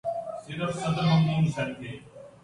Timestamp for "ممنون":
1.11-1.43